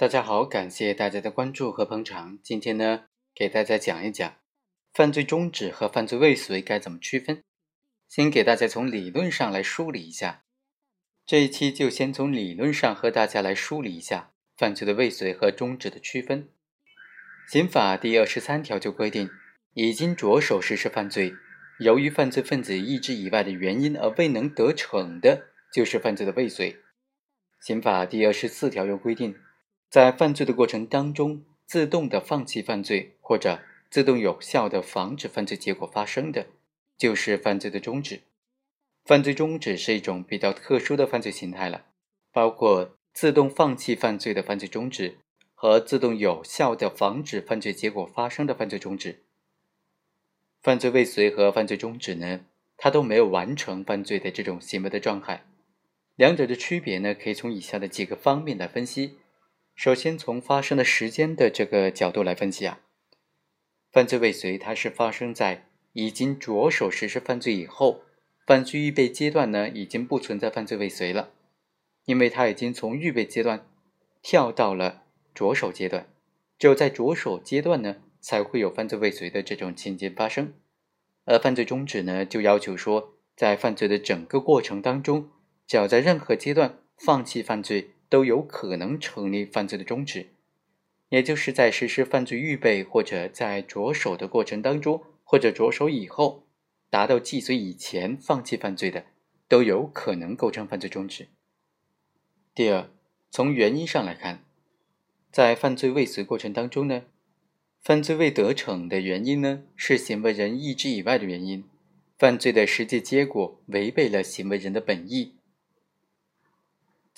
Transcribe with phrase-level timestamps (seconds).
[0.00, 2.38] 大家好，感谢大家的关注和捧场。
[2.42, 4.36] 今天呢，给大家讲一讲
[4.94, 7.42] 犯罪中止和犯罪未遂该怎么区分。
[8.08, 10.44] 先给大家从理论上来梳理一下。
[11.26, 16.48] 这一期就先从理论上和大家来梳理一下犯罪的未遂和中止的区分。
[17.46, 19.28] 刑法第二十三条就规定，
[19.74, 21.34] 已经着手实施犯罪，
[21.78, 26.78] 由于犯罪分子意志以外的原因而未能得逞的，就是犯罪的未遂。
[27.60, 29.36] 刑法第二十四条又规定。
[29.90, 36.46] 在犯罪的过程当中，自动的放弃犯罪或者自动有效的防止犯罪结果发生的，
[36.96, 38.20] 就是犯罪的终止。
[39.04, 41.86] 犯罪终止是一种比较特殊的犯罪形态了，
[42.30, 45.18] 包括自动放弃犯罪的犯罪终止
[45.54, 49.24] 和自动有效的防止犯罪结果发生的犯罪终止。
[50.62, 52.42] 犯罪未遂和犯罪终止呢，
[52.76, 55.44] 它都没有完成犯罪的这种行为的状态。
[56.14, 59.16] 两者的区别呢，可以从以下的几个方面来分析。
[59.80, 62.80] 首先，从发生的时间的这个角度来分析啊，
[63.90, 68.02] 犯罪未遂它是发生在已经着手实施犯罪以后，
[68.46, 71.30] 犯罪预备阶段呢已经不存在犯罪未遂了，
[72.04, 73.66] 因为它已经从预备阶段
[74.20, 76.06] 跳到了着手阶段，
[76.58, 80.52] 只有在着手阶段呢才会有犯罪未遂的这种情节发生，
[81.24, 85.30] 而犯罪终止呢就要求说，在犯罪的整个过程当中，
[85.66, 87.92] 只要在任何阶段放弃犯罪。
[88.10, 90.26] 都有可能成立犯罪的终止，
[91.08, 96.44] 也就是在实施犯罪预备或者在着手的过程当中，或者着手以后，
[96.90, 99.06] 达到既遂以前放弃犯罪的，
[99.48, 101.28] 都有可能构成犯罪终止。
[102.52, 102.90] 第二，
[103.30, 104.44] 从原因上来看，
[105.30, 107.04] 在犯罪未遂过程当中呢，
[107.80, 111.64] 犯罪未得逞的原因呢是行为人意志以外的原因，
[112.18, 115.36] 犯罪的实际结果违背了行为人的本意。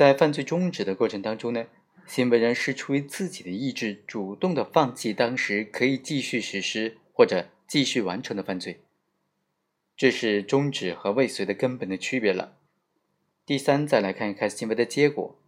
[0.00, 1.66] 在犯罪终止的过程当中呢，
[2.06, 8.80] 行为人是出于自己的意志，主动的放弃当时可以继续实施或者继续完成的犯罪，
[9.94, 12.56] 这是终止和未遂的根本的区别了。
[13.44, 15.38] 第三，再来看一看行为的结果，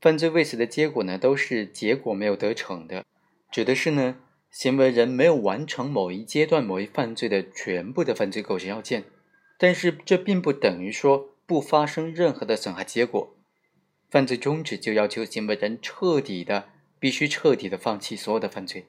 [0.00, 3.04] 犯罪未遂的结果呢，都是结果没有得逞的，
[3.52, 4.16] 指的是呢，
[4.50, 9.04] 行为人没有完成某一阶段某一犯罪的全部的犯罪构成要件，
[9.56, 13.30] 但是这并不等于说不发生任何的损害结果。
[14.14, 16.68] 犯罪终止就要求行为人彻底的、
[17.00, 18.86] 必须彻底的放弃所有的犯罪，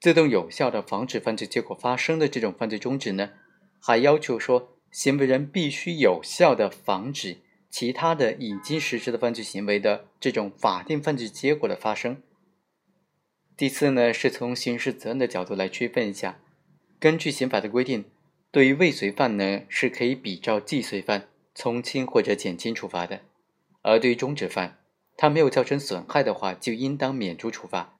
[0.00, 3.30] 自动有效的防止犯罪结果发生的这种犯罪终止呢，
[3.78, 7.36] 还要求说行为人必须有效的防止
[7.70, 12.20] 其他的已经实施的犯罪行为的这种法定犯罪结果的发生。
[13.56, 16.40] 第四呢，是从刑事责任的角度来区分一下，
[16.98, 18.06] 根据刑法的规定，
[18.50, 23.20] 对于未遂犯呢是可以比照既遂犯从轻或者减轻处罚的。
[23.82, 24.78] 而对于终止犯，
[25.16, 27.96] 他没有造成损害的话，就应当免除处罚；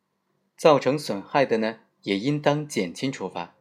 [0.57, 3.55] 造成损害的呢，也应当减轻处罚。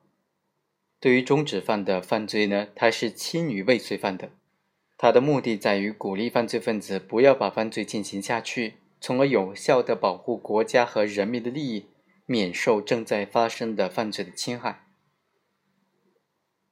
[1.00, 4.31] 对于终止犯的犯罪呢，它是轻于未遂犯的，
[4.97, 11.86] 它的目的在于鼓励犯罪分子不要把犯罪进行下去，从而有效的保护国家和人民的利益，
[12.25, 14.88] 免受正在发生的犯罪的侵害。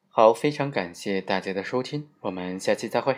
[0.10, 3.18] 好，非常感谢大家的收听，我们下期再会。